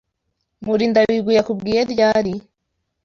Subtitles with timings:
[0.65, 2.33] Murindabigwi yakubwiye ryari?